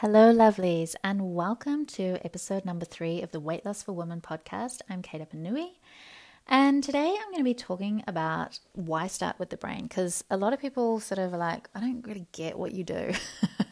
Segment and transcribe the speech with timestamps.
[0.00, 4.82] Hello, lovelies, and welcome to episode number three of the Weight Loss for Women podcast.
[4.90, 5.68] I'm Kate Apanui,
[6.46, 10.36] and today I'm going to be talking about why start with the brain because a
[10.36, 13.14] lot of people sort of are like, I don't really get what you do.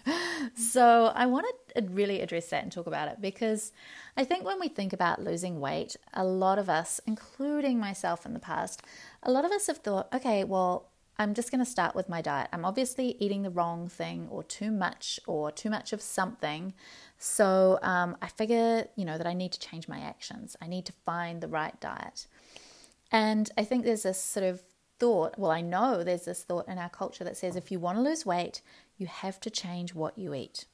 [0.56, 1.44] so I want
[1.76, 3.70] to really address that and talk about it because
[4.16, 8.32] I think when we think about losing weight, a lot of us, including myself in
[8.32, 8.80] the past,
[9.22, 12.20] a lot of us have thought, okay, well, I'm just going to start with my
[12.20, 12.48] diet.
[12.52, 16.74] I'm obviously eating the wrong thing or too much or too much of something.
[17.18, 20.56] So um, I figure, you know, that I need to change my actions.
[20.60, 22.26] I need to find the right diet.
[23.12, 24.62] And I think there's this sort of
[24.98, 27.98] thought, well, I know there's this thought in our culture that says if you want
[27.98, 28.60] to lose weight,
[28.96, 30.66] you have to change what you eat.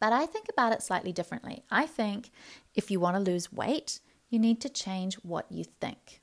[0.00, 1.64] But I think about it slightly differently.
[1.70, 2.30] I think
[2.74, 6.22] if you want to lose weight, you need to change what you think.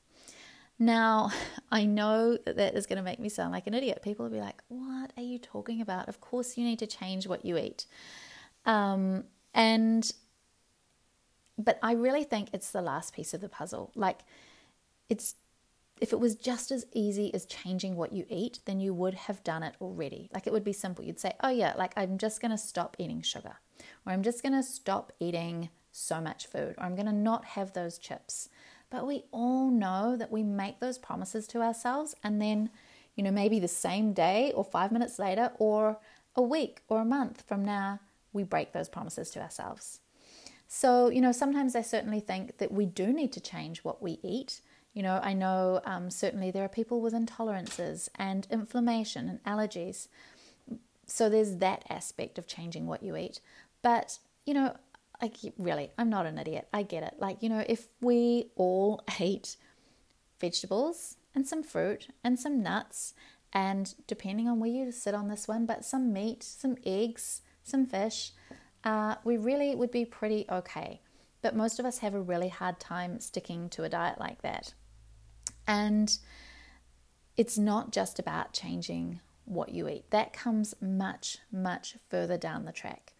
[0.81, 1.31] Now,
[1.71, 4.02] I know that that is going to make me sound like an idiot.
[4.02, 6.09] People will be like, What are you talking about?
[6.09, 7.85] Of course, you need to change what you eat.
[8.66, 10.12] Um, and,
[11.57, 13.91] but I really think it's the last piece of the puzzle.
[13.96, 14.20] Like,
[15.07, 15.35] it's,
[15.99, 19.43] if it was just as easy as changing what you eat, then you would have
[19.43, 20.29] done it already.
[20.34, 21.05] Like, it would be simple.
[21.05, 23.57] You'd say, Oh, yeah, like I'm just going to stop eating sugar,
[24.05, 27.46] or I'm just going to stop eating so much food, or I'm going to not
[27.46, 28.49] have those chips
[28.91, 32.70] but we all know that we make those promises to ourselves and then,
[33.15, 35.97] you know, maybe the same day or five minutes later or
[36.35, 37.99] a week or a month from now,
[38.34, 40.01] we break those promises to ourselves.
[40.67, 44.19] So, you know, sometimes I certainly think that we do need to change what we
[44.23, 44.62] eat.
[44.93, 50.07] You know, I know um, certainly there are people with intolerances and inflammation and allergies.
[51.07, 53.41] So there's that aspect of changing what you eat.
[53.81, 54.75] But, you know,
[55.22, 56.68] like really, I'm not an idiot.
[56.74, 57.16] I get it.
[57.20, 59.58] Like, you know, if we all ate
[60.40, 63.14] vegetables and some fruit and some nuts
[63.54, 67.86] and depending on where you sit on this one, but some meat, some eggs, some
[67.86, 68.31] fish,
[68.84, 71.02] uh, we really would be pretty okay.
[71.42, 74.74] But most of us have a really hard time sticking to a diet like that.
[75.68, 76.18] And
[77.36, 82.72] it's not just about changing what you eat, that comes much, much further down the
[82.72, 83.14] track.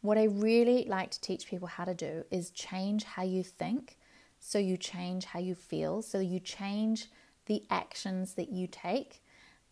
[0.00, 3.96] What I really like to teach people how to do is change how you think
[4.40, 7.06] so you change how you feel, so you change
[7.46, 9.22] the actions that you take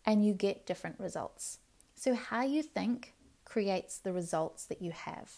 [0.05, 1.59] and you get different results.
[1.95, 3.13] So, how you think
[3.45, 5.31] creates the results that you have.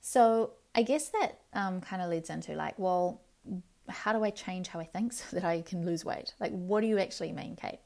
[0.00, 3.20] So, I guess that um, kind of leads into like, well,
[3.88, 6.34] how do I change how I think so that I can lose weight?
[6.40, 7.80] Like, what do you actually mean, Kate?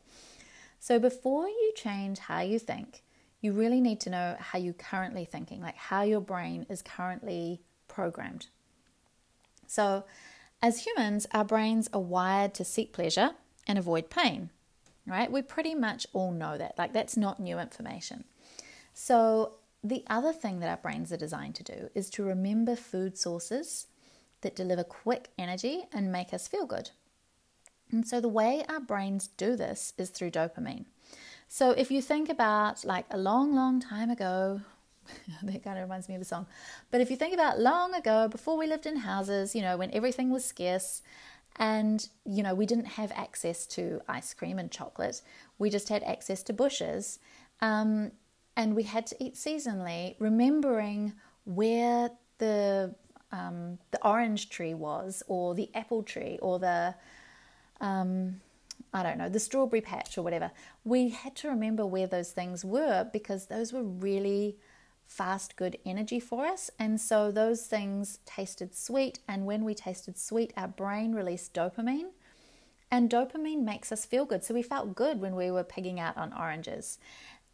[0.79, 3.03] So, before you change how you think,
[3.43, 7.61] you really need to know how you're currently thinking, like how your brain is currently
[7.89, 8.47] programmed.
[9.67, 10.05] So,
[10.63, 13.33] as humans, our brains are wired to seek pleasure
[13.67, 14.51] and avoid pain,
[15.07, 15.31] right?
[15.31, 16.79] We pretty much all know that.
[16.79, 18.25] Like, that's not new information.
[18.95, 23.19] So, the other thing that our brains are designed to do is to remember food
[23.19, 23.89] sources
[24.43, 26.91] that deliver quick energy and make us feel good.
[27.91, 30.85] And so, the way our brains do this is through dopamine.
[31.53, 34.63] So if you think about like a long, long time ago,
[35.43, 36.47] that kind of reminds me of a song.
[36.91, 39.91] But if you think about long ago, before we lived in houses, you know, when
[39.91, 41.03] everything was scarce
[41.57, 45.21] and, you know, we didn't have access to ice cream and chocolate,
[45.59, 47.19] we just had access to bushes.
[47.61, 48.13] Um,
[48.57, 51.13] and we had to eat seasonally, remembering
[51.45, 52.95] where the
[53.31, 56.95] um, the orange tree was, or the apple tree, or the
[57.83, 58.41] um,
[58.93, 60.51] I don't know, the strawberry patch or whatever,
[60.85, 64.59] we had to remember where those things were because those were really
[65.07, 66.71] fast, good energy for us.
[66.79, 69.19] And so those things tasted sweet.
[69.29, 72.11] And when we tasted sweet, our brain released dopamine.
[72.91, 74.45] And dopamine makes us feel good.
[74.45, 76.99] So we felt good when we were pigging out on oranges.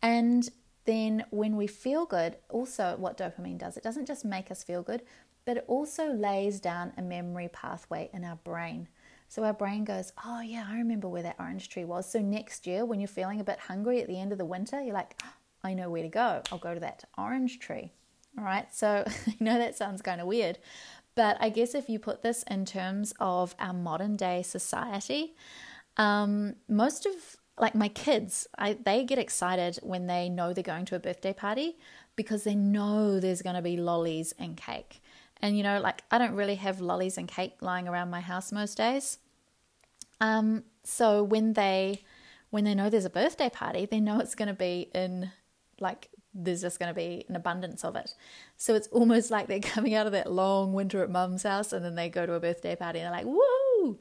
[0.03, 0.49] And
[0.85, 4.83] then when we feel good, also what dopamine does, it doesn't just make us feel
[4.83, 5.03] good,
[5.45, 8.89] but it also lays down a memory pathway in our brain.
[9.29, 12.11] So our brain goes, Oh, yeah, I remember where that orange tree was.
[12.11, 14.81] So next year, when you're feeling a bit hungry at the end of the winter,
[14.81, 15.21] you're like,
[15.63, 16.43] I know where to go.
[16.51, 17.93] I'll go to that orange tree.
[18.39, 18.73] All right.
[18.75, 20.59] So I know that sounds kind of weird,
[21.15, 25.35] but I guess if you put this in terms of our modern day society,
[25.97, 27.13] um, most of
[27.61, 31.33] like my kids, I, they get excited when they know they're going to a birthday
[31.33, 31.77] party
[32.15, 35.03] because they know there's going to be lollies and cake.
[35.41, 38.53] And you know, like I don't really have lollies and cake lying around my house
[38.53, 39.19] most days.
[40.21, 42.03] Um, so when they
[42.51, 45.31] when they know there's a birthday party, they know it's going to be in
[45.81, 48.15] like there's just going to be an abundance of it.
[48.57, 51.85] So it's almost like they're coming out of that long winter at mum's house and
[51.85, 53.99] then they go to a birthday party and they're like, woo!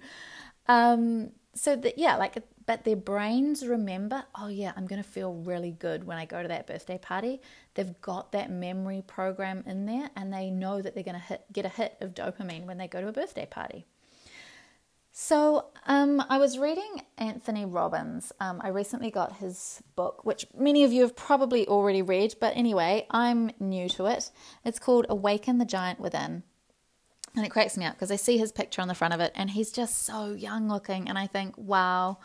[0.68, 5.33] Um, so that, yeah, like but their brains remember, oh yeah, I'm going to feel
[5.33, 7.41] really good when I go to that birthday party.
[7.73, 11.45] They've got that memory program in there and they know that they're going to hit,
[11.51, 13.85] get a hit of dopamine when they go to a birthday party.
[15.13, 18.31] So, um, I was reading Anthony Robbins.
[18.39, 22.55] Um, I recently got his book, which many of you have probably already read, but
[22.55, 24.29] anyway, I'm new to it.
[24.63, 26.43] It's called Awaken the Giant Within.
[27.35, 29.31] And it cracks me up because I see his picture on the front of it
[29.35, 31.07] and he's just so young looking.
[31.07, 32.17] And I think, wow,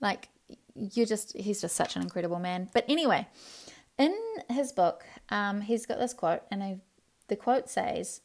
[0.00, 0.28] like
[0.74, 2.68] you're just, he's just such an incredible man.
[2.72, 3.26] But anyway,
[3.98, 4.16] in
[4.48, 6.78] his book, um, he's got this quote, and I,
[7.28, 8.20] the quote says,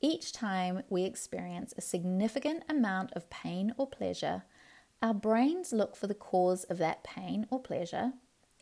[0.00, 4.44] each time we experience a significant amount of pain or pleasure,
[5.02, 8.12] our brains look for the cause of that pain or pleasure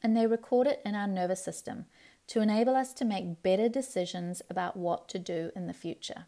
[0.04, 1.86] and they record it in our nervous system
[2.26, 6.26] to enable us to make better decisions about what to do in the future.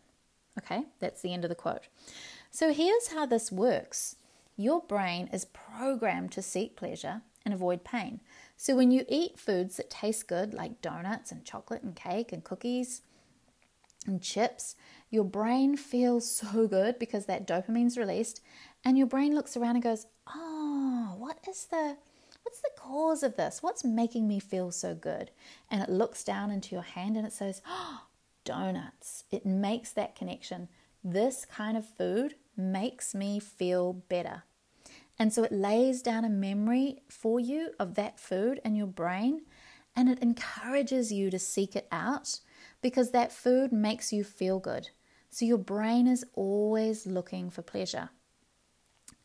[0.59, 1.89] Okay, that's the end of the quote.
[2.51, 4.17] So here's how this works
[4.57, 8.21] your brain is programmed to seek pleasure and avoid pain.
[8.57, 12.43] So when you eat foods that taste good, like donuts and chocolate and cake and
[12.43, 13.03] cookies
[14.07, 14.75] and chips,
[15.11, 18.41] your brain feels so good because that dopamine's released,
[18.85, 21.97] and your brain looks around and goes, "Oh, what is the
[22.43, 23.63] what's the cause of this?
[23.63, 25.31] What's making me feel so good?"
[25.71, 28.07] And it looks down into your hand and it says, "Oh,
[28.45, 30.69] donuts." It makes that connection.
[31.05, 34.45] This kind of food makes me feel better.
[35.19, 39.43] And so it lays down a memory for you of that food in your brain
[39.95, 42.41] and it encourages you to seek it out
[42.83, 44.91] because that food makes you feel good.
[45.31, 48.11] So your brain is always looking for pleasure.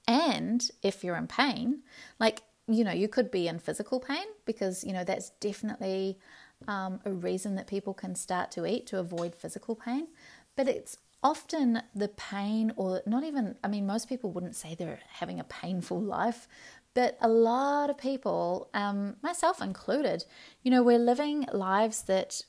[0.07, 1.83] And if you're in pain,
[2.19, 6.17] like, you know, you could be in physical pain because, you know, that's definitely
[6.67, 10.07] um, a reason that people can start to eat to avoid physical pain.
[10.55, 14.99] But it's often the pain, or not even, I mean, most people wouldn't say they're
[15.07, 16.47] having a painful life,
[16.93, 20.25] but a lot of people, um, myself included,
[20.63, 22.41] you know, we're living lives that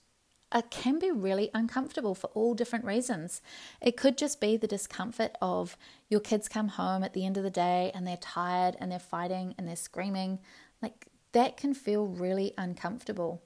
[0.71, 3.41] can be really uncomfortable for all different reasons.
[3.81, 5.77] It could just be the discomfort of
[6.09, 8.99] your kids come home at the end of the day and they're tired and they're
[8.99, 10.41] fighting and they're screaming.
[10.83, 13.43] Like that can feel really uncomfortable.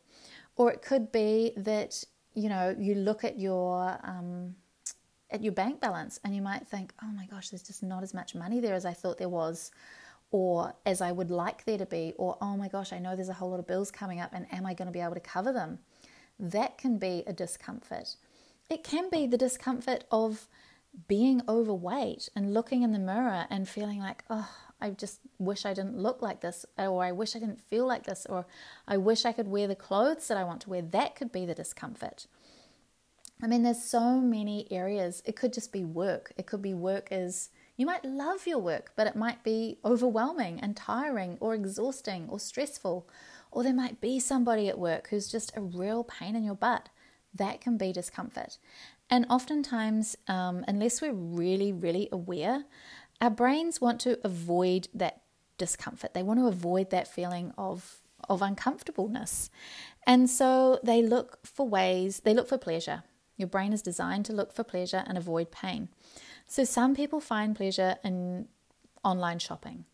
[0.56, 2.02] Or it could be that,
[2.34, 4.56] you know, you look at your um,
[5.30, 8.14] at your bank balance and you might think, oh my gosh, there's just not as
[8.14, 9.70] much money there as I thought there was,
[10.30, 13.28] or as I would like there to be, or oh my gosh, I know there's
[13.28, 15.20] a whole lot of bills coming up and am I going to be able to
[15.20, 15.78] cover them?
[16.38, 18.16] that can be a discomfort.
[18.68, 20.48] It can be the discomfort of
[21.08, 24.48] being overweight and looking in the mirror and feeling like, oh,
[24.80, 28.04] I just wish I didn't look like this, or I wish I didn't feel like
[28.04, 28.46] this, or
[28.86, 30.82] I wish I could wear the clothes that I want to wear.
[30.82, 32.26] That could be the discomfort.
[33.42, 35.22] I mean, there's so many areas.
[35.26, 36.32] It could just be work.
[36.38, 40.58] It could be work as you might love your work, but it might be overwhelming
[40.60, 43.06] and tiring, or exhausting, or stressful,
[43.50, 46.88] or there might be somebody at work who's just a real pain in your butt.
[47.34, 48.56] That can be discomfort.
[49.10, 52.64] And oftentimes, um, unless we're really, really aware,
[53.20, 55.20] our brains want to avoid that
[55.58, 56.14] discomfort.
[56.14, 57.98] They want to avoid that feeling of,
[58.28, 59.50] of uncomfortableness.
[60.06, 63.04] And so they look for ways, they look for pleasure.
[63.36, 65.88] Your brain is designed to look for pleasure and avoid pain.
[66.46, 68.48] So some people find pleasure in
[69.04, 69.84] online shopping.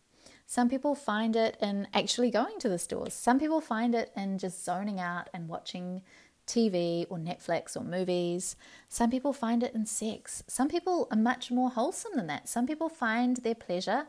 [0.45, 3.13] Some people find it in actually going to the stores.
[3.13, 6.01] Some people find it in just zoning out and watching
[6.45, 8.55] TV or Netflix or movies.
[8.89, 10.43] Some people find it in sex.
[10.47, 12.49] Some people are much more wholesome than that.
[12.49, 14.07] Some people find their pleasure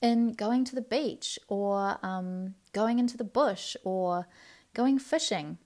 [0.00, 4.26] in going to the beach or um, going into the bush or
[4.74, 5.58] going fishing.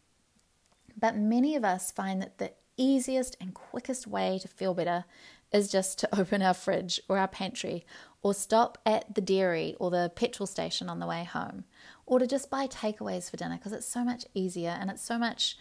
[0.99, 5.05] But many of us find that the easiest and quickest way to feel better
[5.53, 7.85] is just to open our fridge or our pantry
[8.23, 11.65] or stop at the dairy or the petrol station on the way home,
[12.07, 15.17] or to just buy takeaways for dinner because it's so much easier and it's so
[15.17, 15.57] much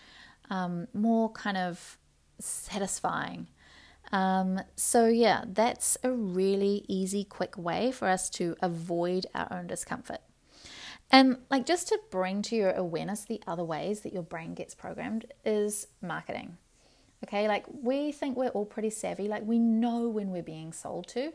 [0.50, 1.98] um, more kind of
[2.40, 3.48] satisfying.
[4.12, 9.68] Um, so, yeah, that's a really easy, quick way for us to avoid our own
[9.68, 10.22] discomfort.
[11.12, 14.74] And, like, just to bring to your awareness the other ways that your brain gets
[14.74, 16.58] programmed is marketing.
[17.26, 21.08] Okay, like we think we're all pretty savvy, like we know when we're being sold
[21.10, 21.34] to.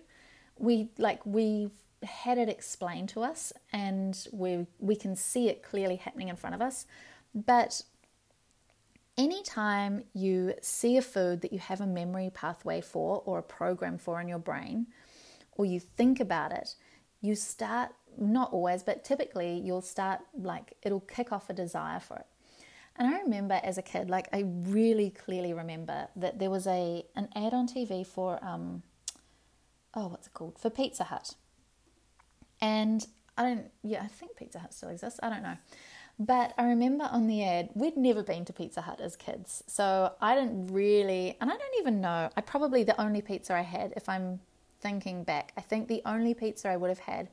[0.57, 1.73] We like we've
[2.05, 6.55] had it explained to us and we we can see it clearly happening in front
[6.55, 6.87] of us.
[7.35, 7.83] But
[9.19, 13.99] anytime you see a food that you have a memory pathway for or a program
[13.99, 14.87] for in your brain
[15.57, 16.75] or you think about it
[17.21, 22.17] you start not always but typically you'll start like it'll kick off a desire for
[22.17, 22.27] it
[23.01, 27.05] and I remember as a kid, like I really clearly remember that there was a
[27.17, 28.83] an ad on TV for um,
[29.95, 30.59] oh, what's it called?
[30.59, 31.35] For Pizza Hut.
[32.61, 33.07] And
[33.39, 35.19] I don't, yeah, I think Pizza Hut still exists.
[35.23, 35.57] I don't know.
[36.19, 39.65] But I remember on the ad, we'd never been to Pizza Hut as kids.
[39.67, 43.63] So I didn't really, and I don't even know, I probably the only pizza I
[43.63, 44.41] had, if I'm
[44.83, 47.31] thinking back, I think the only pizza I would have had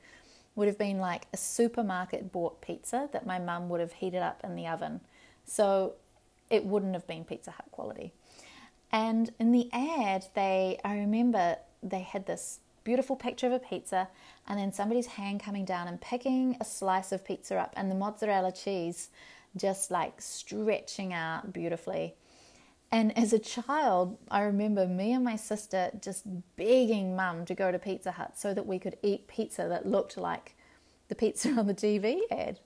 [0.56, 4.40] would have been like a supermarket bought pizza that my mum would have heated up
[4.46, 5.02] in the oven.
[5.48, 5.94] So
[6.50, 8.14] it wouldn't have been Pizza Hut quality.
[8.92, 14.08] And in the ad, they, I remember they had this beautiful picture of a pizza
[14.48, 17.96] and then somebody's hand coming down and picking a slice of pizza up and the
[17.96, 19.10] mozzarella cheese
[19.58, 22.16] just like stretching out beautifully.
[22.92, 26.24] And as a child, I remember me and my sister just
[26.56, 30.16] begging mum to go to Pizza Hut so that we could eat pizza that looked
[30.16, 30.56] like
[31.10, 32.60] the pizza on the TV ad.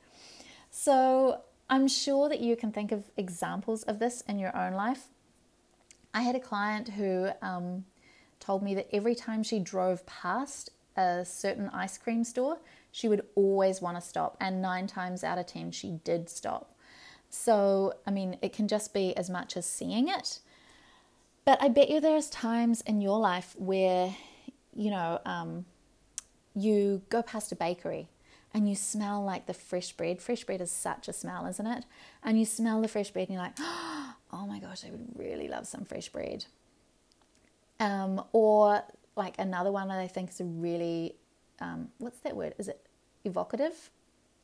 [0.69, 5.05] So I'm sure that you can think of examples of this in your own life.
[6.13, 7.85] I had a client who um,
[8.41, 12.57] told me that every time she drove past a certain ice cream store,
[12.91, 16.75] she would always want to stop, and nine times out of ten, she did stop.
[17.29, 20.39] So, I mean, it can just be as much as seeing it.
[21.45, 24.13] But I bet you there's times in your life where,
[24.75, 25.63] you know, um,
[26.53, 28.09] you go past a bakery
[28.53, 30.21] and you smell like the fresh bread.
[30.21, 31.85] Fresh bread is such a smell, isn't it?
[32.23, 35.47] And you smell the fresh bread and you're like, oh my gosh, I would really
[35.47, 36.45] love some fresh bread.
[37.79, 38.83] Um, or
[39.15, 41.15] like another one that I think is really,
[41.59, 42.53] um, what's that word?
[42.57, 42.85] Is it
[43.23, 43.89] evocative?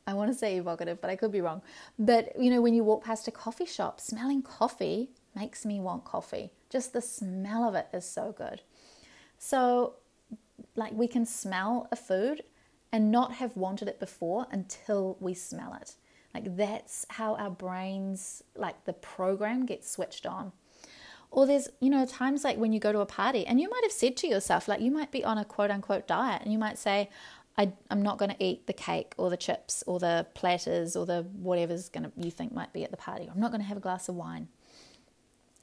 [0.06, 1.60] I want to say evocative, but I could be wrong.
[1.98, 6.04] But you know, when you walk past a coffee shop, smelling coffee makes me want
[6.04, 6.50] coffee.
[6.70, 8.62] Just the smell of it is so good.
[9.38, 9.94] So,
[10.74, 12.42] like, we can smell a food
[12.92, 15.94] and not have wanted it before until we smell it.
[16.34, 20.52] Like, that's how our brains, like, the program gets switched on.
[21.30, 23.82] Or there's, you know, times like when you go to a party and you might
[23.82, 26.58] have said to yourself, like you might be on a quote unquote diet and you
[26.58, 27.10] might say,
[27.58, 31.04] I, am not going to eat the cake or the chips or the platters or
[31.04, 33.28] the whatever's going to you think might be at the party.
[33.30, 34.48] I'm not going to have a glass of wine.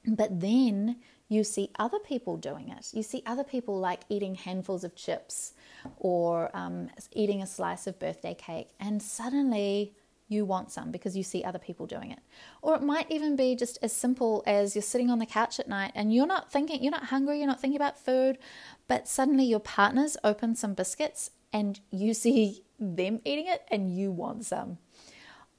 [0.06, 2.90] But then you see other people doing it.
[2.94, 5.54] You see other people like eating handfuls of chips
[5.98, 9.96] or um, eating a slice of birthday cake, and suddenly
[10.28, 12.20] you want some because you see other people doing it.
[12.62, 15.68] Or it might even be just as simple as you're sitting on the couch at
[15.68, 18.38] night and you're not thinking, you're not hungry, you're not thinking about food,
[18.88, 24.12] but suddenly your partner's open some biscuits and you see them eating it and you
[24.12, 24.80] want some.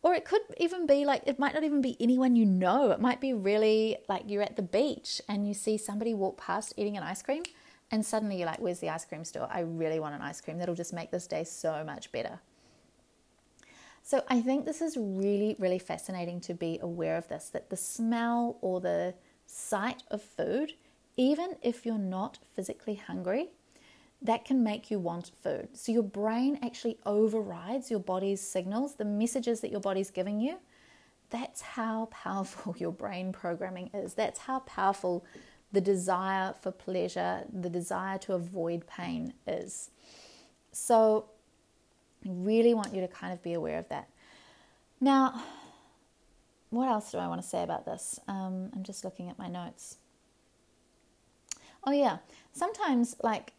[0.06, 2.92] Or it could even be like, it might not even be anyone you know.
[2.92, 6.72] It might be really like you're at the beach and you see somebody walk past
[6.76, 7.42] eating an ice cream
[7.90, 9.48] and suddenly you're like, where's the ice cream store?
[9.50, 10.58] I really want an ice cream.
[10.58, 12.38] That'll just make this day so much better.
[14.04, 17.76] So I think this is really, really fascinating to be aware of this that the
[17.76, 20.75] smell or the sight of food,
[21.16, 23.48] even if you're not physically hungry,
[24.23, 25.68] that can make you want food.
[25.75, 30.58] So your brain actually overrides your body's signals, the messages that your body's giving you.
[31.30, 34.14] That's how powerful your brain programming is.
[34.14, 35.25] That's how powerful
[35.73, 39.90] the desire for pleasure, the desire to avoid pain is.
[40.73, 41.26] So
[42.25, 44.08] I really want you to kind of be aware of that.
[45.00, 45.42] Now,
[46.70, 48.18] what else do I want to say about this?
[48.28, 49.99] Um, I'm just looking at my notes.
[51.85, 52.18] Oh, yeah.
[52.52, 53.52] Sometimes, like,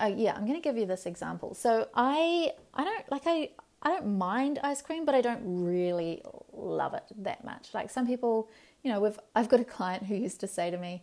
[0.00, 1.54] oh, yeah, I'm going to give you this example.
[1.54, 3.50] So I, I don't like I,
[3.82, 6.22] I don't mind ice cream, but I don't really
[6.52, 7.68] love it that much.
[7.74, 8.48] Like some people,
[8.82, 11.02] you know, we've I've got a client who used to say to me,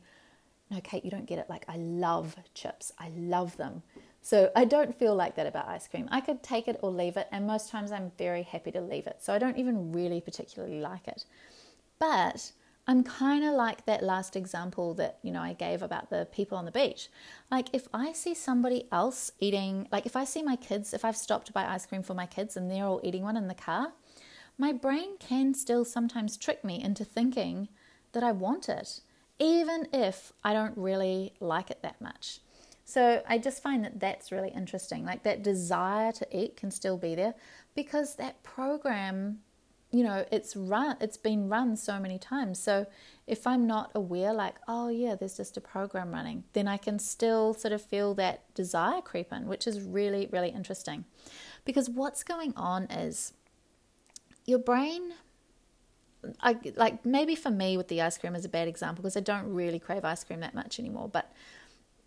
[0.69, 1.49] "No, Kate, you don't get it.
[1.49, 2.91] Like I love chips.
[2.97, 3.83] I love them."
[4.23, 6.07] So I don't feel like that about ice cream.
[6.11, 9.07] I could take it or leave it, and most times I'm very happy to leave
[9.07, 9.17] it.
[9.19, 11.25] So I don't even really particularly like it.
[11.99, 12.51] But
[12.91, 16.57] I'm kind of like that last example that, you know, I gave about the people
[16.57, 17.07] on the beach.
[17.49, 21.15] Like if I see somebody else eating, like if I see my kids, if I've
[21.15, 23.53] stopped to buy ice cream for my kids and they're all eating one in the
[23.53, 23.93] car,
[24.57, 27.69] my brain can still sometimes trick me into thinking
[28.11, 28.99] that I want it,
[29.39, 32.41] even if I don't really like it that much.
[32.83, 35.05] So I just find that that's really interesting.
[35.05, 37.35] Like that desire to eat can still be there
[37.73, 39.39] because that program,
[39.91, 42.59] you know, it's run, it's been run so many times.
[42.59, 42.85] So
[43.27, 46.97] if I'm not aware, like, oh yeah, there's just a program running, then I can
[46.97, 51.05] still sort of feel that desire creep in, which is really, really interesting.
[51.65, 53.33] Because what's going on is
[54.45, 55.13] your brain
[56.39, 59.21] I like maybe for me with the ice cream is a bad example because I
[59.21, 61.09] don't really crave ice cream that much anymore.
[61.09, 61.31] But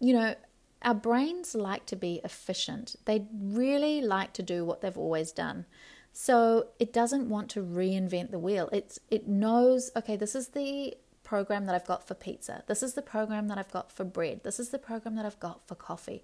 [0.00, 0.35] you know,
[0.83, 2.97] our brains like to be efficient.
[3.07, 5.67] They really like to do what they've always done.
[6.16, 8.68] So it doesn't want to reinvent the wheel.
[8.73, 12.62] It's it knows, okay, this is the program that I've got for pizza.
[12.68, 14.44] This is the program that I've got for bread.
[14.44, 16.23] This is the program that I've got for coffee.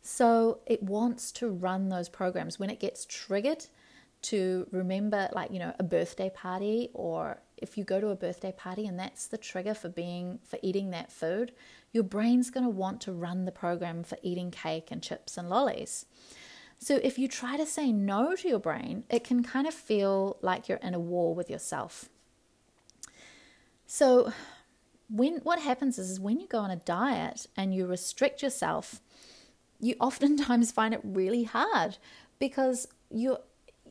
[0.00, 3.66] So it wants to run those programs when it gets triggered
[4.22, 8.54] to remember, like, you know, a birthday party, or if you go to a birthday
[8.56, 11.52] party and that's the trigger for being, for eating that food,
[11.92, 15.50] your brain's going to want to run the program for eating cake and chips and
[15.50, 16.06] lollies.
[16.78, 20.36] So if you try to say no to your brain, it can kind of feel
[20.42, 22.08] like you're in a war with yourself.
[23.86, 24.32] So
[25.08, 29.00] when what happens is, is when you go on a diet and you restrict yourself,
[29.80, 31.98] you oftentimes find it really hard
[32.38, 33.40] because you're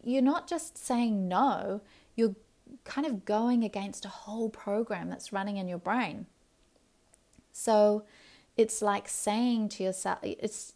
[0.04, 1.82] you're not just saying no,
[2.15, 2.36] you're
[2.84, 6.27] kind of going against a whole program that's running in your brain.
[7.51, 8.04] So
[8.56, 10.74] it's like saying to yourself, it's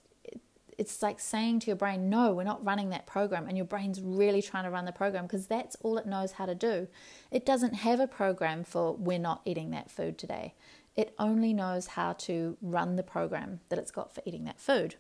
[0.80, 3.48] it's like saying to your brain, no, we're not running that program.
[3.48, 6.46] And your brain's really trying to run the program because that's all it knows how
[6.46, 6.88] to do.
[7.32, 10.56] It doesn't have a program for we're not eating that food today.
[10.96, 14.96] It only knows how to run the program that it's got for eating that food.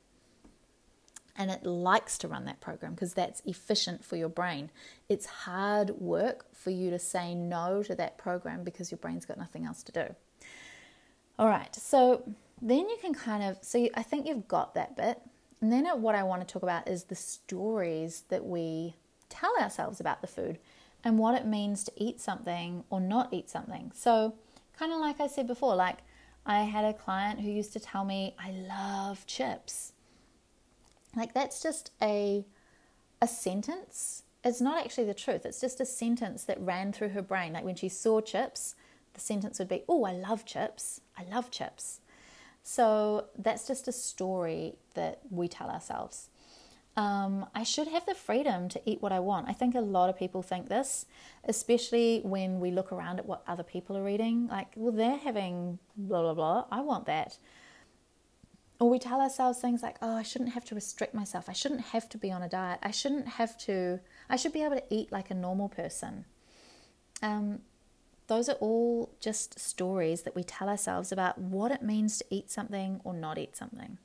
[1.38, 4.72] And it likes to run that program because that's efficient for your brain.
[5.08, 9.38] It's hard work for you to say no to that program because your brain's got
[9.38, 10.16] nothing else to do.
[11.38, 12.24] All right, so
[12.62, 15.22] then you can kind of, so you, I think you've got that bit.
[15.62, 18.96] And then uh, what I want to talk about is the stories that we
[19.30, 20.58] tell ourselves about the food
[21.04, 23.92] and what it means to eat something or not eat something.
[23.94, 24.36] So,
[24.78, 26.00] kind of like I said before, like
[26.46, 29.94] I had a client who used to tell me, I love chips.
[31.16, 32.46] Like that's just a
[33.22, 34.24] a sentence.
[34.44, 35.46] It's not actually the truth.
[35.46, 37.54] It's just a sentence that ran through her brain.
[37.54, 38.76] Like when she saw chips,
[39.14, 41.02] the sentence would be, "Oh, I love chips.
[41.18, 42.00] I love chips."
[42.64, 46.30] So that's just a story that we tell ourselves.
[46.98, 49.48] Um, I should have the freedom to eat what I want.
[49.48, 51.06] I think a lot of people think this,
[51.46, 54.48] especially when we look around at what other people are eating.
[54.48, 56.66] Like, well, they're having blah, blah, blah.
[56.72, 57.38] I want that.
[58.80, 61.48] Or we tell ourselves things like, oh, I shouldn't have to restrict myself.
[61.48, 62.80] I shouldn't have to be on a diet.
[62.84, 64.00] I shouldn't have to,
[64.30, 66.26] I should be able to eat like a normal person.
[67.22, 67.60] Um,
[68.30, 72.50] those are all just stories that we tell ourselves about what it means to eat
[72.50, 73.98] something or not eat something.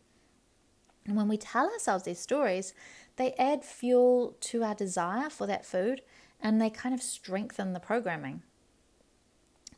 [1.06, 2.72] And when we tell ourselves these stories,
[3.16, 6.00] they add fuel to our desire for that food
[6.40, 8.42] and they kind of strengthen the programming.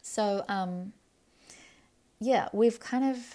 [0.01, 0.92] So, um,
[2.21, 3.35] yeah, we've kind of,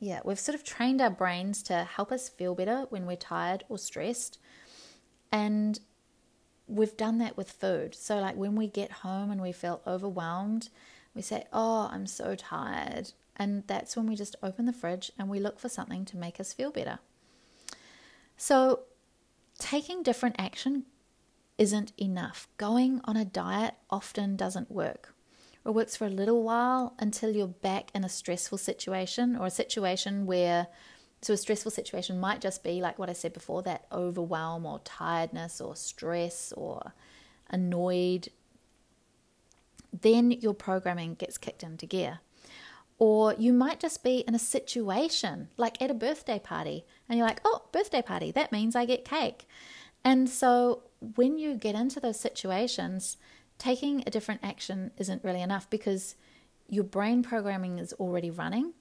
[0.00, 3.62] yeah, we've sort of trained our brains to help us feel better when we're tired
[3.68, 4.38] or stressed.
[5.30, 5.78] And
[6.66, 7.94] we've done that with food.
[7.94, 10.68] So, like when we get home and we feel overwhelmed,
[11.14, 13.12] we say, Oh, I'm so tired.
[13.36, 16.38] And that's when we just open the fridge and we look for something to make
[16.38, 16.98] us feel better.
[18.36, 18.80] So,
[19.58, 20.84] taking different action
[21.58, 22.48] isn't enough.
[22.56, 25.14] Going on a diet often doesn't work.
[25.64, 29.50] It works for a little while until you're back in a stressful situation or a
[29.50, 30.66] situation where
[31.22, 34.80] so, a stressful situation might just be like what I said before that overwhelm or
[34.80, 36.94] tiredness or stress or
[37.48, 38.28] annoyed.
[39.92, 42.18] Then your programming gets kicked into gear.
[42.98, 47.26] Or you might just be in a situation like at a birthday party and you're
[47.26, 49.46] like, oh, birthday party, that means I get cake.
[50.04, 50.82] And so
[51.14, 53.16] when you get into those situations,
[53.58, 56.16] taking a different action isn't really enough because
[56.68, 58.72] your brain programming is already running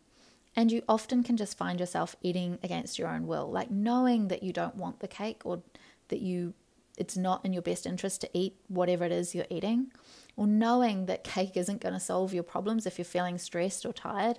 [0.56, 4.44] and you often can just find yourself eating against your own will, like knowing that
[4.44, 5.62] you don't want the cake or
[6.10, 6.54] that you
[6.98, 9.92] it's not in your best interest to eat whatever it is you're eating,
[10.36, 13.94] or knowing that cake isn't going to solve your problems if you're feeling stressed or
[13.94, 14.38] tired.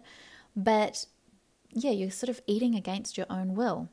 [0.55, 1.07] But
[1.73, 3.89] yeah, you're sort of eating against your own will.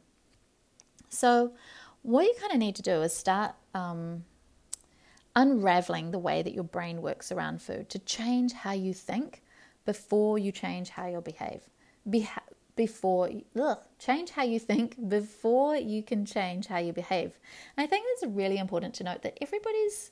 [1.10, 1.54] So,
[2.02, 4.26] what you kind of need to do is start um,
[5.36, 9.42] unraveling the way that your brain works around food to change how you think
[9.86, 11.62] before you change how you'll behave
[12.08, 12.42] beha-
[12.76, 17.38] before ugh, change how you think before you can change how you behave.
[17.76, 20.12] And I think it's really important to note that everybody's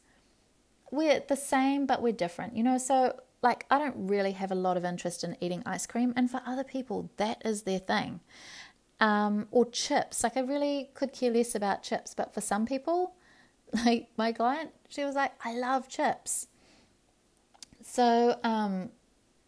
[0.92, 2.56] we're the same but we're different.
[2.58, 5.86] You know, so like I don't really have a lot of interest in eating ice
[5.86, 8.20] cream and for other people that is their thing.
[9.00, 10.24] Um, or chips.
[10.24, 13.14] Like I really could care less about chips, but for some people,
[13.86, 16.48] like my client, she was like, I love chips.
[17.82, 18.90] So um,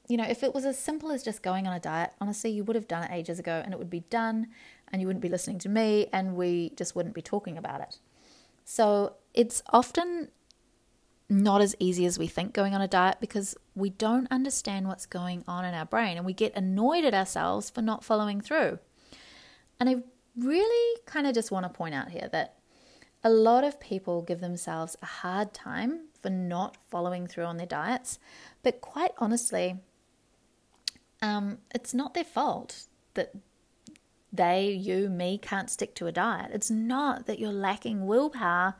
[0.09, 2.63] you know, if it was as simple as just going on a diet, honestly, you
[2.63, 4.47] would have done it ages ago and it would be done
[4.91, 7.99] and you wouldn't be listening to me and we just wouldn't be talking about it.
[8.65, 10.29] So it's often
[11.29, 15.05] not as easy as we think going on a diet because we don't understand what's
[15.05, 18.79] going on in our brain and we get annoyed at ourselves for not following through.
[19.79, 19.97] And I
[20.35, 22.55] really kind of just want to point out here that
[23.23, 27.67] a lot of people give themselves a hard time for not following through on their
[27.67, 28.17] diets,
[28.63, 29.77] but quite honestly,
[31.21, 33.33] um, it's not their fault that
[34.31, 36.51] they, you, me can't stick to a diet.
[36.53, 38.75] It's not that you're lacking willpower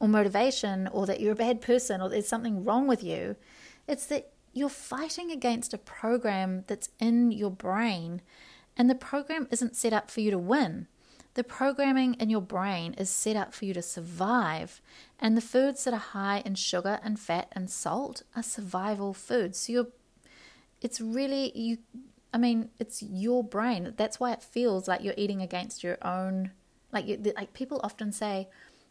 [0.00, 3.36] or motivation or that you're a bad person or there's something wrong with you.
[3.86, 8.22] It's that you're fighting against a program that's in your brain
[8.76, 10.86] and the program isn't set up for you to win.
[11.34, 14.80] The programming in your brain is set up for you to survive,
[15.20, 19.58] and the foods that are high in sugar and fat and salt are survival foods.
[19.58, 19.86] So you're,
[20.80, 21.78] it's really you.
[22.32, 23.94] I mean, it's your brain.
[23.96, 26.52] That's why it feels like you're eating against your own.
[26.92, 28.48] Like you, like people often say,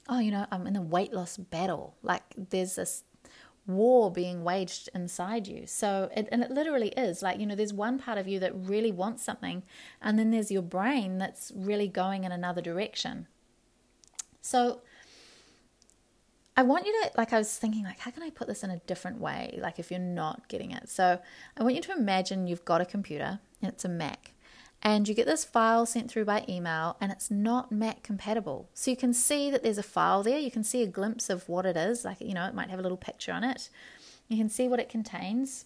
[0.09, 3.03] "Oh, you know, I'm in a weight loss battle." Like there's this
[3.67, 5.67] war being waged inside you.
[5.67, 8.53] So, it, and it literally is like, you know, there's one part of you that
[8.55, 9.63] really wants something,
[10.01, 13.27] and then there's your brain that's really going in another direction.
[14.41, 14.81] So,
[16.57, 18.71] I want you to, like, I was thinking, like, how can I put this in
[18.71, 19.57] a different way?
[19.61, 20.89] Like, if you're not getting it.
[20.89, 21.19] So,
[21.55, 24.33] I want you to imagine you've got a computer, and it's a Mac
[24.81, 28.69] and you get this file sent through by email and it's not Mac compatible.
[28.73, 30.37] So you can see that there's a file there.
[30.37, 32.05] You can see a glimpse of what it is.
[32.05, 33.69] Like, you know, it might have a little picture on it.
[34.27, 35.65] You can see what it contains.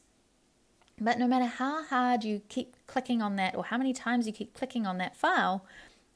[1.00, 4.34] But no matter how hard you keep clicking on that or how many times you
[4.34, 5.66] keep clicking on that file,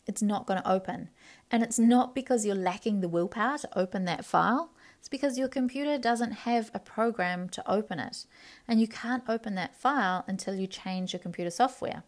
[0.08, 1.10] it's not going to open.
[1.52, 4.72] And it's not because you're lacking the willpower to open that file.
[5.00, 8.26] It's because your computer doesn't have a program to open it.
[8.68, 12.04] And you can't open that file until you change your computer software.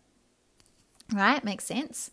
[1.13, 1.43] Right?
[1.43, 2.11] Makes sense.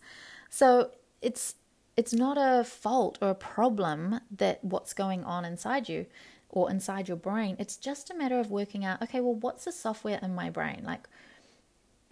[0.49, 1.55] So it's
[1.97, 6.05] it's not a fault or a problem that what's going on inside you
[6.49, 7.55] or inside your brain.
[7.57, 10.83] It's just a matter of working out, okay, well, what's the software in my brain?
[10.83, 11.07] Like,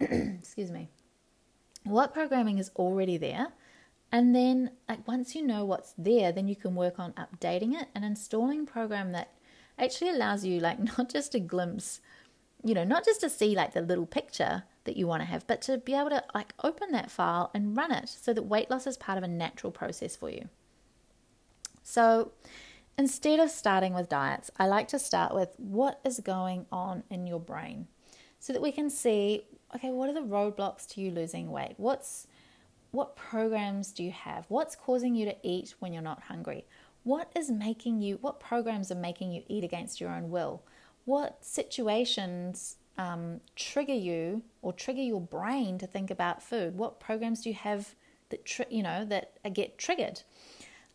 [0.00, 0.88] excuse me,
[1.84, 3.48] what programming is already there?
[4.14, 7.88] And then, like, once you know what's there, then you can work on updating it
[7.96, 9.32] and installing a program that
[9.76, 12.00] actually allows you, like, not just a glimpse,
[12.62, 15.46] you know, not just to see like the little picture, that you want to have,
[15.46, 18.70] but to be able to like open that file and run it so that weight
[18.70, 20.48] loss is part of a natural process for you.
[21.82, 22.32] So
[22.96, 27.26] instead of starting with diets, I like to start with what is going on in
[27.26, 27.88] your brain
[28.38, 31.74] so that we can see okay, what are the roadblocks to you losing weight?
[31.78, 32.28] What's
[32.94, 34.46] what programs do you have?
[34.48, 36.64] What's causing you to eat when you're not hungry?
[37.02, 40.62] What is making you what programs are making you eat against your own will?
[41.04, 46.78] What situations um, trigger you or trigger your brain to think about food?
[46.78, 47.96] What programs do you have
[48.28, 50.22] that tri- you know that get triggered?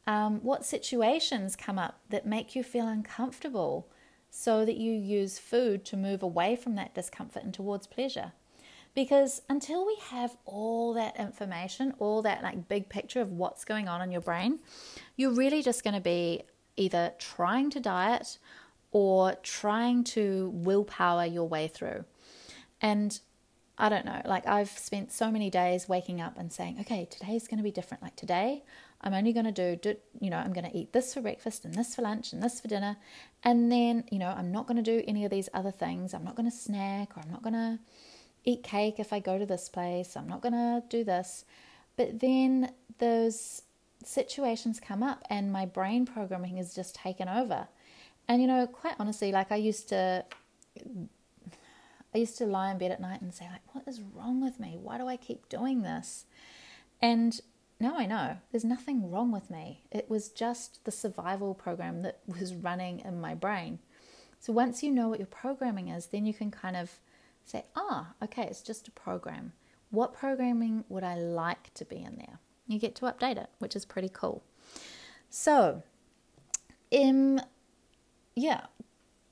[0.07, 3.89] Um, what situations come up that make you feel uncomfortable,
[4.31, 8.31] so that you use food to move away from that discomfort and towards pleasure?
[8.95, 13.87] Because until we have all that information, all that like big picture of what's going
[13.87, 14.59] on in your brain,
[15.15, 16.43] you're really just going to be
[16.75, 18.39] either trying to diet
[18.91, 22.05] or trying to willpower your way through.
[22.81, 23.19] And
[23.77, 27.47] I don't know, like I've spent so many days waking up and saying, okay, today's
[27.47, 28.03] going to be different.
[28.03, 28.63] Like today,
[29.01, 31.63] I'm only going to do, do, you know, I'm going to eat this for breakfast
[31.63, 32.97] and this for lunch and this for dinner.
[33.43, 36.13] And then, you know, I'm not going to do any of these other things.
[36.13, 37.79] I'm not going to snack or I'm not going to
[38.49, 40.15] eat cake if I go to this place.
[40.17, 41.45] I'm not going to do this.
[41.95, 43.63] But then those
[44.03, 47.67] situations come up and my brain programming is just taken over.
[48.27, 50.23] And you know, quite honestly, like I used to
[52.13, 54.59] I used to lie in bed at night and say like, what is wrong with
[54.59, 54.77] me?
[54.81, 56.25] Why do I keep doing this?
[57.01, 57.39] And
[57.79, 59.83] now I know there's nothing wrong with me.
[59.91, 63.79] It was just the survival program that was running in my brain.
[64.39, 66.99] So once you know what your programming is, then you can kind of
[67.49, 69.53] say, ah, okay, it's just a program.
[69.91, 72.39] What programming would I like to be in there?
[72.67, 74.43] You get to update it, which is pretty cool.
[75.29, 75.83] So,
[76.95, 77.41] um,
[78.35, 78.61] yeah,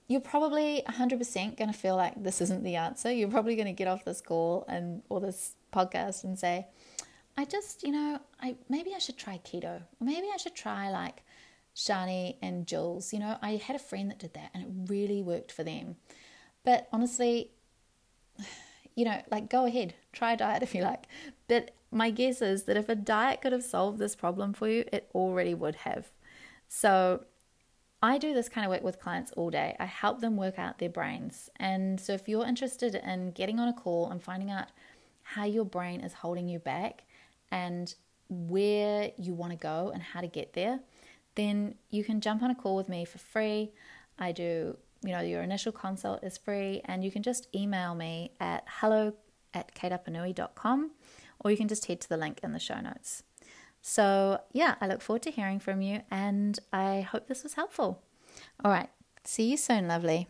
[0.08, 3.12] you're probably 100% going to feel like this isn't the answer.
[3.12, 6.68] You're probably going to get off this call and or this podcast and say,
[7.38, 9.84] I just, you know, I maybe I should try keto.
[10.00, 11.24] Maybe I should try like
[11.76, 13.14] Shani and Jules.
[13.14, 15.98] You know, I had a friend that did that and it really worked for them.
[16.64, 17.52] But honestly,
[18.96, 21.06] you know, like go ahead, try a diet if you like.
[21.48, 24.84] But my guess is that if a diet could have solved this problem for you,
[24.92, 26.12] it already would have.
[26.68, 27.26] So
[28.02, 29.76] I do this kind of work with clients all day.
[29.80, 31.50] I help them work out their brains.
[31.58, 34.68] And so if you're interested in getting on a call and finding out
[35.24, 37.04] how your brain is holding you back
[37.52, 37.94] and
[38.30, 40.80] where you want to go and how to get there,
[41.36, 43.72] then you can jump on a call with me for free.
[44.20, 48.32] I do, you know, your initial consult is free and you can just email me
[48.40, 49.14] at hello
[49.54, 50.92] at kateapanui.com
[51.40, 53.24] or you can just head to the link in the show notes.
[53.82, 58.02] So, yeah, I look forward to hearing from you and I hope this was helpful.
[58.64, 58.90] All right,
[59.24, 60.28] see you soon, lovely.